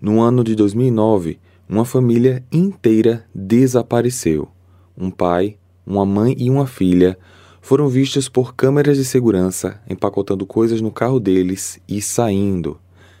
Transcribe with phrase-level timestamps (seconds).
[0.00, 4.48] No ano de 2009, uma família inteira desapareceu.
[4.96, 7.18] Um pai, uma mãe e uma filha
[7.60, 12.78] foram vistos por câmeras de segurança empacotando coisas no carro deles e saindo.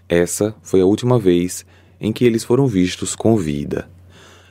[0.08, 1.66] Essa foi a última vez
[2.00, 3.90] em que eles foram vistos com vida.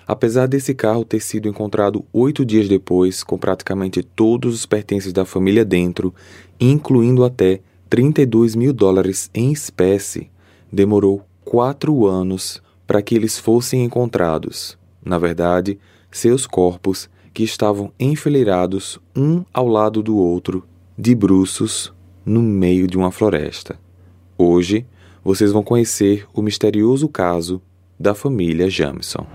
[0.05, 5.23] Apesar desse carro ter sido encontrado oito dias depois, com praticamente todos os pertences da
[5.23, 6.13] família dentro,
[6.59, 10.29] incluindo até 32 mil dólares em espécie,
[10.71, 14.77] demorou quatro anos para que eles fossem encontrados.
[15.03, 15.79] Na verdade,
[16.11, 20.65] seus corpos, que estavam enfileirados um ao lado do outro,
[20.97, 21.93] de bruços,
[22.25, 23.79] no meio de uma floresta.
[24.37, 24.85] Hoje,
[25.23, 27.61] vocês vão conhecer o misterioso caso
[27.97, 29.25] da família Jamison.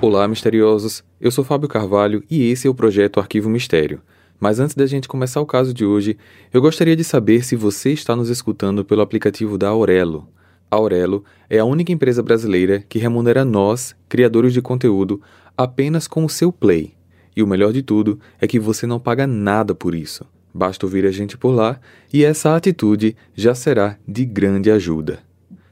[0.00, 1.02] Olá, misteriosos!
[1.20, 4.00] Eu sou Fábio Carvalho e esse é o projeto Arquivo Mistério.
[4.38, 6.16] Mas antes da gente começar o caso de hoje,
[6.52, 10.28] eu gostaria de saber se você está nos escutando pelo aplicativo da Aurelo.
[10.70, 15.20] Aurelo é a única empresa brasileira que remunera nós, criadores de conteúdo,
[15.56, 16.94] apenas com o seu play.
[17.34, 20.24] E o melhor de tudo é que você não paga nada por isso.
[20.52, 21.80] Basta ouvir a gente por lá
[22.12, 25.20] e essa atitude já será de grande ajuda.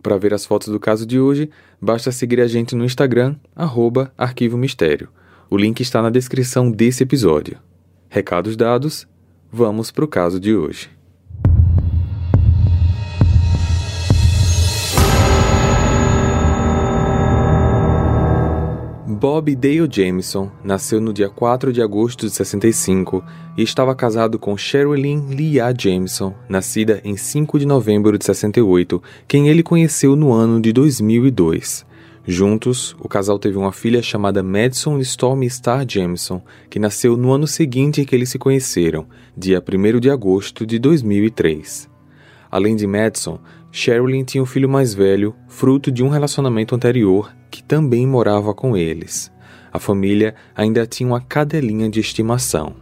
[0.03, 1.51] Para ver as fotos do caso de hoje,
[1.81, 5.09] basta seguir a gente no Instagram, arroba Arquivo Mistério.
[5.51, 7.59] O link está na descrição desse episódio.
[8.09, 9.07] Recados dados,
[9.51, 10.96] vamos para o caso de hoje.
[19.19, 23.25] Bob Dale Jameson nasceu no dia 4 de agosto de 65
[23.57, 29.49] e estava casado com Sherilyn Leah Jameson, nascida em 5 de novembro de 68, quem
[29.49, 31.87] ele conheceu no ano de 2002.
[32.27, 37.47] Juntos, o casal teve uma filha chamada Madison Storm Star Jameson, que nasceu no ano
[37.47, 41.89] seguinte em que eles se conheceram, dia 1 de agosto de 2003.
[42.51, 43.41] Além de Madison,
[43.79, 48.75] Sherilyn tinha um filho mais velho, fruto de um relacionamento anterior, que também morava com
[48.75, 49.31] eles.
[49.71, 52.75] A família ainda tinha uma cadelinha de estimação.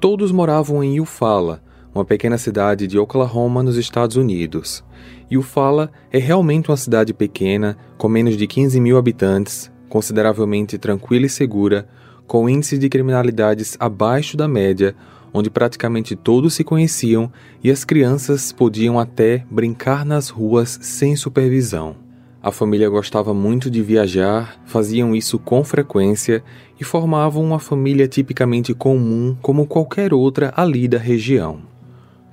[0.00, 1.62] Todos moravam em Eufaula,
[1.94, 4.82] uma pequena cidade de Oklahoma, nos Estados Unidos.
[5.30, 11.30] Eufaula é realmente uma cidade pequena, com menos de 15 mil habitantes, consideravelmente tranquila e
[11.30, 11.88] segura,
[12.26, 14.96] com índices de criminalidades abaixo da média,
[15.32, 17.32] onde praticamente todos se conheciam
[17.62, 21.96] e as crianças podiam até brincar nas ruas sem supervisão.
[22.42, 26.42] A família gostava muito de viajar, faziam isso com frequência
[26.80, 31.60] e formavam uma família tipicamente comum como qualquer outra ali da região.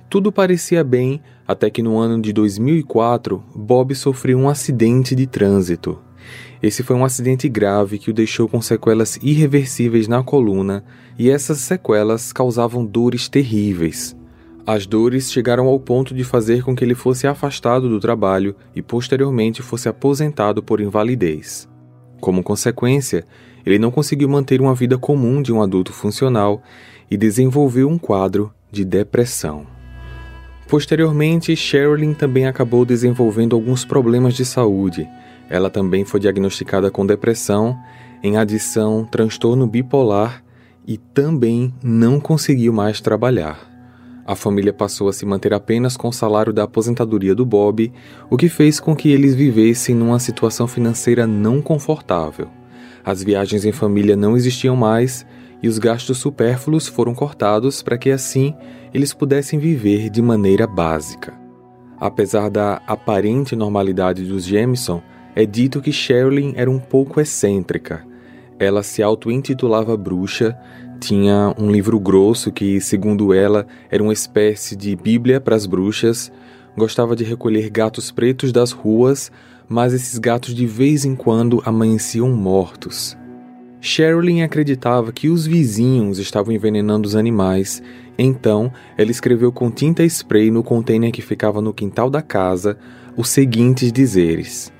[0.08, 5.96] Tudo parecia bem até que no ano de 2004 Bob sofreu um acidente de trânsito.
[6.62, 10.84] Esse foi um acidente grave que o deixou com sequelas irreversíveis na coluna,
[11.18, 14.14] e essas sequelas causavam dores terríveis.
[14.66, 18.82] As dores chegaram ao ponto de fazer com que ele fosse afastado do trabalho e
[18.82, 21.66] posteriormente fosse aposentado por invalidez.
[22.20, 23.24] Como consequência,
[23.64, 26.62] ele não conseguiu manter uma vida comum de um adulto funcional
[27.10, 29.66] e desenvolveu um quadro de depressão.
[30.68, 35.08] Posteriormente, Sherilyn também acabou desenvolvendo alguns problemas de saúde
[35.50, 37.76] ela também foi diagnosticada com depressão,
[38.22, 40.44] em adição transtorno bipolar
[40.86, 43.68] e também não conseguiu mais trabalhar.
[44.24, 47.92] A família passou a se manter apenas com o salário da aposentadoria do Bob,
[48.30, 52.48] o que fez com que eles vivessem numa situação financeira não confortável.
[53.04, 55.26] As viagens em família não existiam mais
[55.60, 58.54] e os gastos supérfluos foram cortados para que assim
[58.94, 61.34] eles pudessem viver de maneira básica.
[61.98, 65.02] Apesar da aparente normalidade dos Jameson,
[65.34, 68.04] é dito que Sherilyn era um pouco excêntrica.
[68.58, 70.56] Ela se auto-intitulava bruxa,
[71.00, 76.30] tinha um livro grosso que, segundo ela, era uma espécie de bíblia para as bruxas,
[76.76, 79.32] gostava de recolher gatos pretos das ruas,
[79.68, 83.16] mas esses gatos de vez em quando amanheciam mortos.
[83.80, 87.82] Sherilyn acreditava que os vizinhos estavam envenenando os animais,
[88.18, 92.76] então ela escreveu com tinta spray no container que ficava no quintal da casa
[93.16, 94.70] os seguintes dizeres: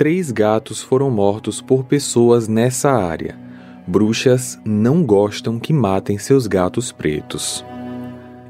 [0.00, 3.38] três gatos foram mortos por pessoas nessa área.
[3.86, 7.62] Bruxas não gostam que matem seus gatos pretos.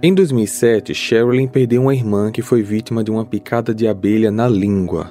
[0.00, 4.46] Em 2007, Sherilyn perdeu uma irmã que foi vítima de uma picada de abelha na
[4.46, 5.10] língua.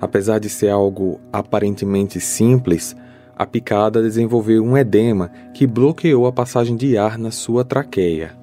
[0.00, 2.96] Apesar de ser algo aparentemente simples,
[3.36, 8.34] a picada desenvolveu um edema que bloqueou a passagem de ar na sua traqueia.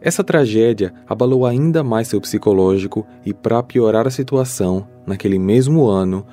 [0.00, 6.24] Essa tragédia abalou ainda mais seu psicológico e, para piorar a situação, naquele mesmo ano,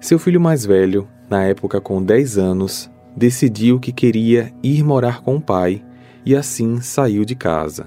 [0.00, 5.36] seu filho mais velho, na época com 10 anos, decidiu que queria ir morar com
[5.36, 5.84] o pai
[6.24, 7.86] e assim saiu de casa.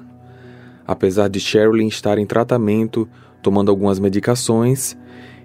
[0.86, 3.10] Apesar de Sherilyn estar em tratamento,
[3.42, 4.95] tomando algumas medicações,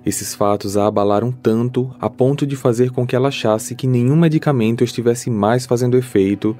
[0.08, 4.16] Esses fatos a abalaram tanto a ponto de fazer com que ela achasse que nenhum
[4.16, 6.56] medicamento estivesse mais fazendo efeito,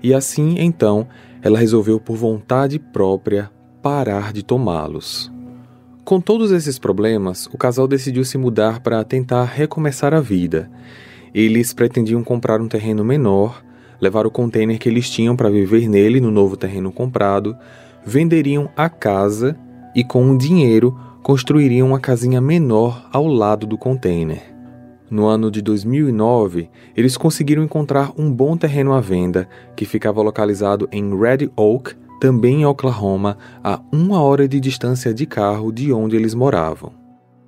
[0.00, 1.08] e assim, então,
[1.42, 3.50] ela resolveu por vontade própria
[3.82, 5.33] parar de tomá-los.
[6.04, 10.70] Com todos esses problemas, o casal decidiu se mudar para tentar recomeçar a vida.
[11.34, 13.64] Eles pretendiam comprar um terreno menor,
[13.98, 17.56] levar o container que eles tinham para viver nele no novo terreno comprado,
[18.04, 19.56] venderiam a casa
[19.94, 24.42] e, com o dinheiro, construiriam uma casinha menor ao lado do container.
[25.10, 30.86] No ano de 2009, eles conseguiram encontrar um bom terreno à venda que ficava localizado
[30.92, 36.16] em Red Oak, também em Oklahoma, a uma hora de distância de carro de onde
[36.16, 36.92] eles moravam.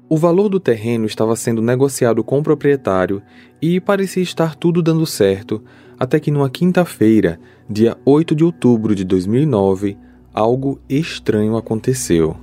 [0.08, 3.20] O valor do terreno estava sendo negociado com o proprietário
[3.60, 5.64] e parecia estar tudo dando certo,
[5.98, 9.96] até que numa quinta-feira, dia 8 de outubro de 2009,
[10.32, 12.36] algo estranho aconteceu.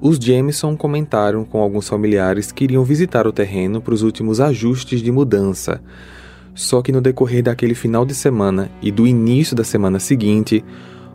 [0.00, 5.00] Os Jameson comentaram com alguns familiares que iriam visitar o terreno para os últimos ajustes
[5.00, 5.80] de mudança.
[6.54, 10.64] Só que no decorrer daquele final de semana e do início da semana seguinte,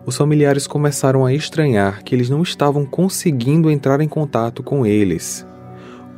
[0.05, 5.45] os familiares começaram a estranhar que eles não estavam conseguindo entrar em contato com eles.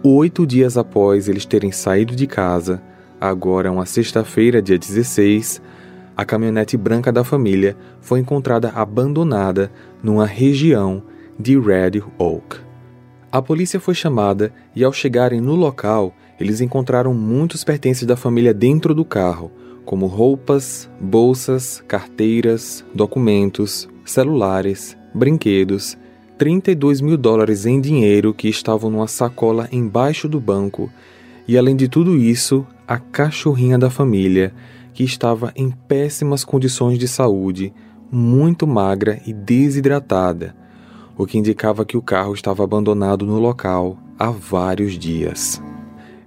[0.03, 2.81] Oito dias após eles terem saído de casa,
[3.19, 5.61] agora uma sexta-feira, dia 16,
[6.15, 9.71] a caminhonete branca da família foi encontrada abandonada
[10.01, 11.03] numa região
[11.39, 12.57] de Red Oak.
[13.31, 18.53] A polícia foi chamada e, ao chegarem no local, eles encontraram muitos pertences da família
[18.53, 19.51] dentro do carro,
[19.85, 25.97] como roupas, bolsas, carteiras, documentos, celulares, brinquedos,
[26.37, 30.89] 32 mil dólares em dinheiro que estavam numa sacola embaixo do banco,
[31.47, 34.53] e além de tudo isso, a cachorrinha da família,
[34.93, 37.73] que estava em péssimas condições de saúde,
[38.11, 40.55] muito magra e desidratada,
[41.17, 45.61] o que indicava que o carro estava abandonado no local há vários dias.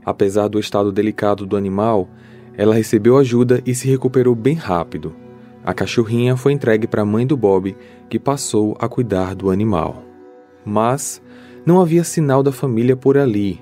[0.05, 2.09] Apesar do estado delicado do animal,
[2.56, 5.14] ela recebeu ajuda e se recuperou bem rápido.
[5.64, 7.76] A cachorrinha foi entregue para a mãe do Bob,
[8.08, 10.03] que passou a cuidar do animal.
[10.64, 11.20] Mas
[11.64, 13.61] não havia sinal da família por ali.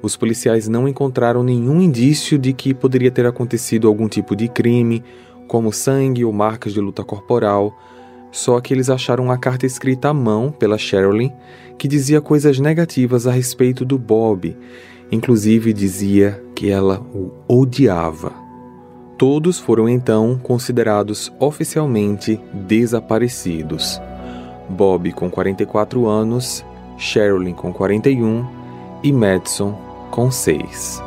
[0.00, 5.02] Os policiais não encontraram nenhum indício de que poderia ter acontecido algum tipo de crime,
[5.46, 7.76] como sangue ou marcas de luta corporal,
[8.30, 11.30] só que eles acharam uma carta escrita à mão pela Sherilyn
[11.76, 14.56] que dizia coisas negativas a respeito do Bob
[15.12, 18.32] Inclusive dizia que ela o odiava.
[19.18, 24.00] Todos foram então considerados oficialmente desaparecidos.
[24.70, 26.64] Bob com 44 anos,
[26.96, 28.46] Sherilyn com 41
[29.02, 29.78] e Madison
[30.10, 31.02] com 6.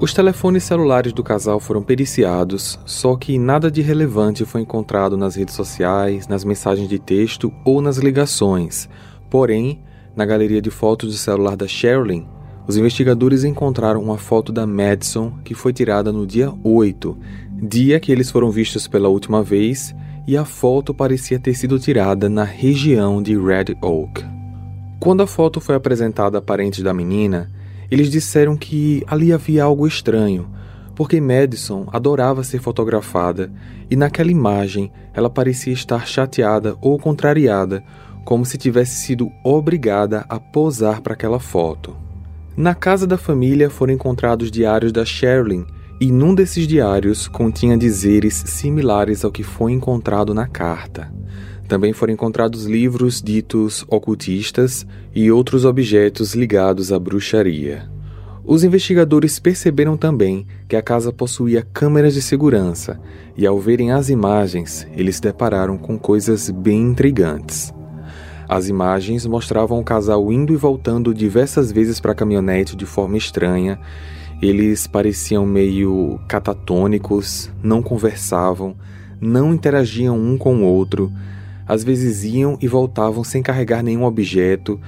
[0.00, 5.36] Os telefones celulares do casal foram periciados, só que nada de relevante foi encontrado nas
[5.36, 8.88] redes sociais, nas mensagens de texto ou nas ligações,
[9.30, 9.80] Porém,
[10.14, 12.26] na galeria de fotos do celular da Sherilyn,
[12.66, 17.16] os investigadores encontraram uma foto da Madison que foi tirada no dia 8,
[17.62, 19.94] dia que eles foram vistos pela última vez,
[20.26, 24.24] e a foto parecia ter sido tirada na região de Red Oak.
[25.00, 27.50] Quando a foto foi apresentada a parentes da menina,
[27.90, 30.48] eles disseram que ali havia algo estranho,
[30.94, 33.50] porque Madison adorava ser fotografada
[33.90, 37.82] e naquela imagem ela parecia estar chateada ou contrariada
[38.24, 41.96] como se tivesse sido obrigada a posar para aquela foto.
[42.56, 45.64] Na casa da família foram encontrados diários da Sherilyn
[46.00, 51.12] e num desses diários continha dizeres similares ao que foi encontrado na carta.
[51.68, 57.88] Também foram encontrados livros ditos ocultistas e outros objetos ligados à bruxaria.
[58.44, 62.98] Os investigadores perceberam também que a casa possuía câmeras de segurança
[63.36, 67.72] e, ao verem as imagens, eles se depararam com coisas bem intrigantes.
[68.50, 73.16] As imagens mostravam o casal indo e voltando diversas vezes para a caminhonete de forma
[73.16, 73.78] estranha.
[74.42, 78.74] Eles pareciam meio catatônicos, não conversavam,
[79.20, 81.12] não interagiam um com o outro.
[81.64, 84.80] Às vezes iam e voltavam sem carregar nenhum objeto,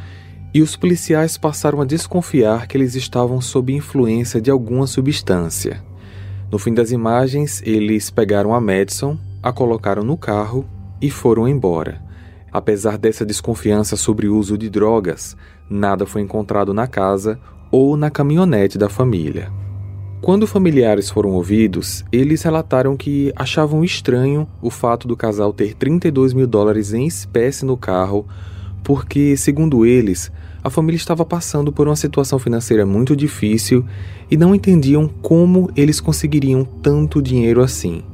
[0.52, 5.81] e os policiais passaram a desconfiar que eles estavam sob influência de alguma substância.
[6.50, 10.64] No fim das imagens, eles pegaram a Madison, a colocaram no carro
[11.00, 12.11] e foram embora.
[12.53, 15.37] Apesar dessa desconfiança sobre o uso de drogas,
[15.71, 17.39] nada foi encontrado na casa
[17.71, 19.51] ou na caminhonete da família.
[20.21, 26.33] Quando familiares foram ouvidos, eles relataram que achavam estranho o fato do casal ter 32
[26.33, 28.27] mil dólares em espécie no carro,
[28.85, 30.31] porque, segundo eles,
[30.63, 33.85] a família estava passando por uma situação financeira muito difícil
[34.31, 38.05] e não entendiam como eles conseguiriam tanto dinheiro assim.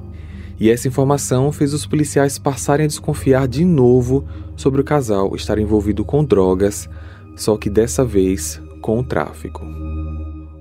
[0.60, 5.58] E essa informação fez os policiais passarem a desconfiar de novo sobre o casal estar
[5.58, 6.88] envolvido com drogas,
[7.36, 9.64] só que dessa vez com o tráfico.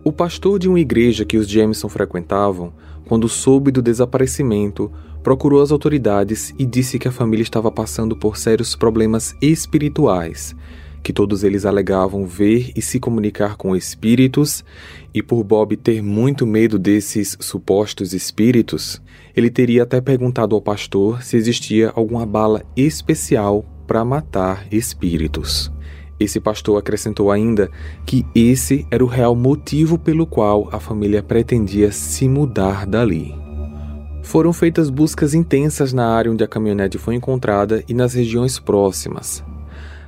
[0.04, 2.72] O pastor de uma igreja que os Jameson frequentavam,
[3.08, 4.92] quando soube do desaparecimento,
[5.24, 10.56] procurou as autoridades e disse que a família estava passando por sérios problemas espirituais,
[11.08, 14.62] que todos eles alegavam ver e se comunicar com espíritos,
[15.14, 19.02] e por Bob ter muito medo desses supostos espíritos,
[19.34, 25.72] ele teria até perguntado ao pastor se existia alguma bala especial para matar espíritos.
[26.20, 27.72] Esse pastor acrescentou ainda
[28.06, 33.34] que esse era o real motivo pelo qual a família pretendia se mudar dali.
[34.24, 39.47] Foram feitas buscas intensas na área onde a caminhonete foi encontrada e nas regiões próximas.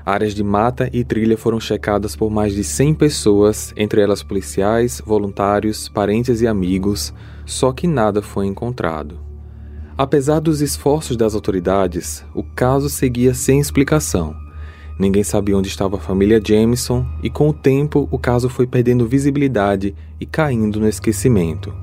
[0.09, 5.01] Áreas de mata e trilha foram checadas por mais de 100 pessoas, entre elas policiais,
[5.05, 7.13] voluntários, parentes e amigos,
[7.45, 9.19] só que nada foi encontrado.
[9.97, 14.35] Apesar dos esforços das autoridades, o caso seguia sem explicação
[14.99, 19.07] Ninguém sabia onde estava a família Jameson e, com o tempo, o caso foi perdendo
[19.07, 21.73] visibilidade e caindo no esquecimento.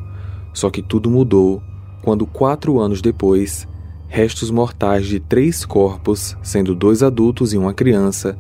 [0.52, 1.62] Só que tudo mudou
[2.02, 3.66] quando, quatro anos depois,
[4.08, 8.38] restos mortais de três corpos, sendo dois adultos e uma criança,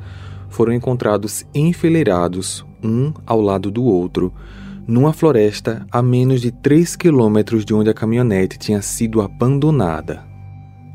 [0.48, 4.32] foram encontrados enfileirados, um ao lado do outro,
[4.86, 10.24] numa floresta a menos de 3 quilômetros de onde a caminhonete tinha sido abandonada.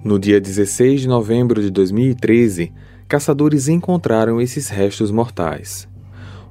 [0.03, 2.71] No dia 16 de novembro de 2013,
[3.07, 5.87] caçadores encontraram esses restos mortais.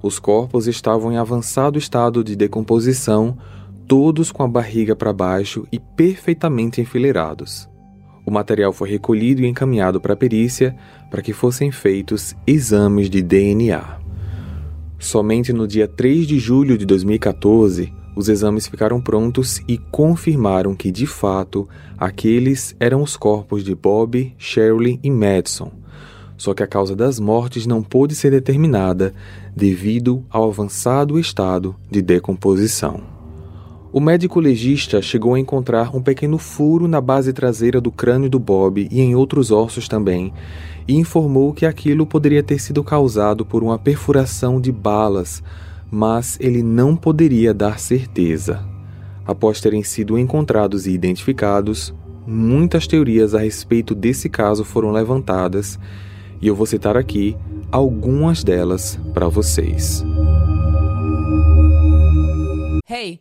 [0.03, 3.37] Os corpos estavam em avançado estado de decomposição,
[3.89, 7.70] todos com a barriga para baixo e perfeitamente enfileirados.
[8.31, 10.77] O material foi recolhido e encaminhado para a perícia
[11.11, 13.99] para que fossem feitos exames de DNA.
[15.01, 20.93] Somente no dia 3 de julho de 2014, os exames ficaram prontos e confirmaram que,
[20.93, 21.69] de fato,
[21.99, 25.73] aqueles eram os corpos de Bob, Sherilyn e Madison,
[26.37, 29.13] só que a causa das mortes não pôde ser determinada
[29.57, 33.20] devido ao avançado estado de decomposição.
[33.93, 38.39] O médico legista chegou a encontrar um pequeno furo na base traseira do crânio do
[38.39, 40.33] Bob e em outros ossos também,
[40.87, 45.43] e informou que aquilo poderia ter sido causado por uma perfuração de balas,
[45.91, 48.65] mas ele não poderia dar certeza.
[49.27, 51.93] Após terem sido encontrados e identificados,
[52.25, 55.81] muitas teorias a respeito desse caso foram levantadas
[56.41, 57.37] e eu vou citar aqui
[57.73, 60.05] algumas delas para vocês.
[62.89, 63.21] Hey,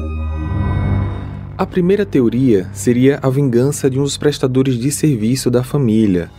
[1.61, 6.31] A primeira teoria seria a vingança de um dos prestadores de serviço da família,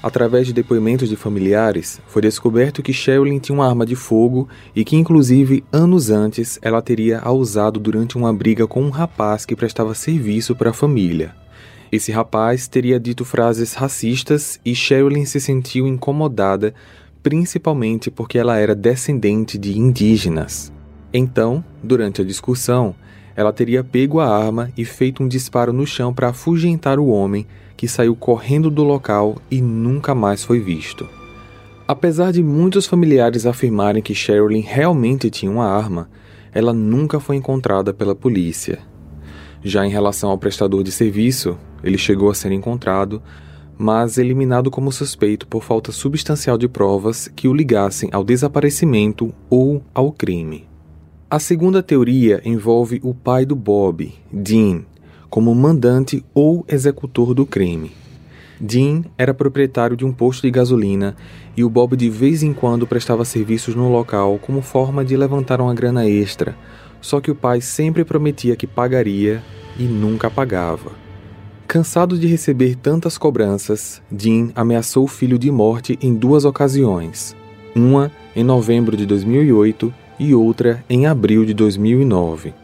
[0.00, 4.84] Através de depoimentos de familiares, foi descoberto que Sherilyn tinha uma arma de fogo e
[4.84, 9.56] que, inclusive, anos antes, ela teria a usado durante uma briga com um rapaz que
[9.56, 11.34] prestava serviço para a família.
[11.90, 16.72] Esse rapaz teria dito frases racistas e Sherilyn se sentiu incomodada,
[17.24, 20.72] principalmente porque ela era descendente de indígenas.
[21.12, 22.94] Então, durante a discussão,
[23.36, 27.46] ela teria pego a arma e feito um disparo no chão para afugentar o homem
[27.76, 31.08] que saiu correndo do local e nunca mais foi visto.
[31.86, 36.08] Apesar de muitos familiares afirmarem que Sherilyn realmente tinha uma arma,
[36.52, 38.78] ela nunca foi encontrada pela polícia.
[39.62, 43.20] Já em relação ao prestador de serviço, ele chegou a ser encontrado,
[43.76, 49.82] mas eliminado como suspeito por falta substancial de provas que o ligassem ao desaparecimento ou
[49.92, 50.66] ao crime.
[51.34, 54.82] A segunda teoria envolve o pai do Bob, Dean,
[55.28, 57.90] como mandante ou executor do crime.
[58.60, 61.16] Dean era proprietário de um posto de gasolina
[61.56, 65.60] e o Bob de vez em quando prestava serviços no local como forma de levantar
[65.60, 66.56] uma grana extra,
[67.00, 69.42] só que o pai sempre prometia que pagaria
[69.76, 70.92] e nunca pagava.
[71.66, 77.34] Cansado de receber tantas cobranças, Dean ameaçou o filho de morte em duas ocasiões,
[77.74, 82.54] uma em novembro de 2008 e outra em abril de 2009.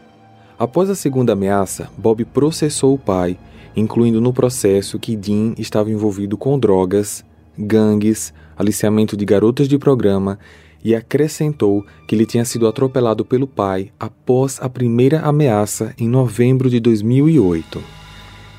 [0.57, 3.37] Após a segunda ameaça, Bob processou o pai,
[3.75, 7.25] incluindo no processo que Dean estava envolvido com drogas,
[7.57, 10.37] gangues, aliciamento de garotas de programa
[10.83, 16.69] e acrescentou que ele tinha sido atropelado pelo pai após a primeira ameaça em novembro
[16.69, 17.81] de 2008.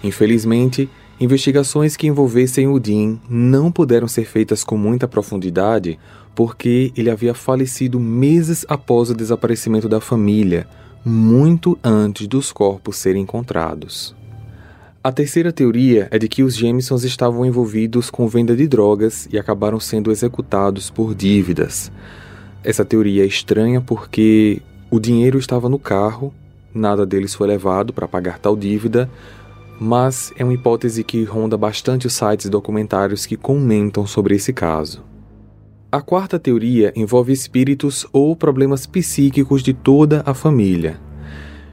[0.05, 0.89] Infelizmente,
[1.23, 5.99] investigações que envolvessem o Dean não puderam ser feitas com muita profundidade
[6.35, 10.67] porque ele havia falecido meses após o desaparecimento da família,
[11.05, 14.17] muito antes dos corpos serem encontrados.
[15.05, 19.39] A terceira teoria é de que os Jamesons estavam envolvidos com venda de drogas e
[19.39, 21.91] acabaram sendo executados por dívidas.
[22.65, 26.33] Essa teoria é estranha porque o dinheiro estava no carro,
[26.75, 29.11] nada deles foi levado para pagar tal dívida,
[29.83, 34.53] mas é uma hipótese que ronda bastante os sites e documentários que comentam sobre esse
[34.53, 35.03] caso.
[35.91, 41.01] A quarta teoria envolve espíritos ou problemas psíquicos de toda a família.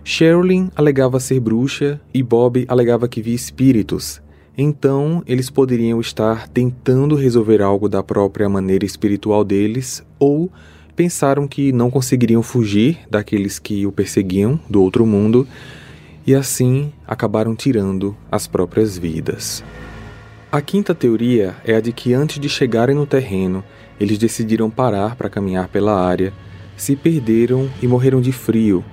[0.03, 4.19] Sherilyn alegava ser bruxa e Bob alegava que via espíritos,
[4.57, 10.51] então eles poderiam estar tentando resolver algo da própria maneira espiritual deles ou
[10.95, 15.47] pensaram que não conseguiriam fugir daqueles que o perseguiam do outro mundo
[16.29, 19.63] e assim acabaram tirando as próprias vidas.
[20.51, 23.63] A quinta teoria é a de que antes de chegarem no terreno,
[23.99, 26.31] eles decidiram parar para caminhar pela área,
[26.77, 28.85] se perderam e morreram de frio.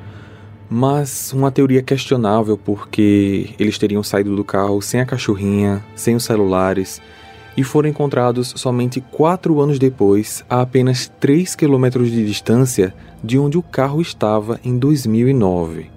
[0.70, 6.24] Mas uma teoria questionável porque eles teriam saído do carro sem a cachorrinha, sem os
[6.24, 7.02] celulares
[7.54, 13.58] e foram encontrados somente quatro anos depois, a apenas 3 quilômetros de distância de onde
[13.58, 15.95] o carro estava em 2009.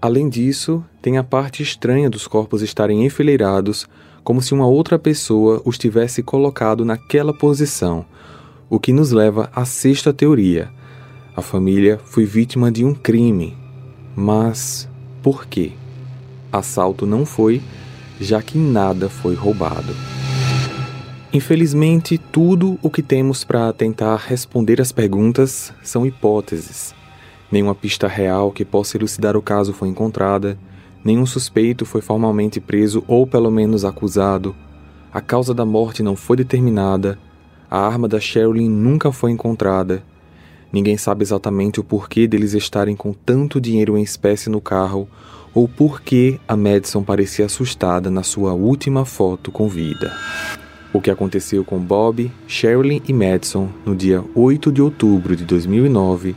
[0.00, 3.88] Além disso, tem a parte estranha dos corpos estarem enfileirados,
[4.22, 8.04] como se uma outra pessoa os tivesse colocado naquela posição,
[8.70, 10.70] o que nos leva à sexta teoria.
[11.34, 13.56] A família foi vítima de um crime.
[14.14, 14.88] Mas
[15.20, 15.72] por quê?
[16.52, 17.60] Assalto não foi,
[18.20, 19.94] já que nada foi roubado.
[21.32, 26.97] Infelizmente, tudo o que temos para tentar responder as perguntas são hipóteses.
[27.50, 30.58] Nenhuma pista real que possa elucidar o caso foi encontrada,
[31.04, 34.54] nenhum suspeito foi formalmente preso ou pelo menos acusado,
[35.12, 37.18] a causa da morte não foi determinada,
[37.70, 40.02] a arma da Sherilyn nunca foi encontrada.
[40.70, 45.08] Ninguém sabe exatamente o porquê deles estarem com tanto dinheiro em espécie no carro
[45.54, 50.14] ou por que a Madison parecia assustada na sua última foto com vida.
[50.92, 56.36] O que aconteceu com Bob, Sherilyn e Madison no dia 8 de outubro de 2009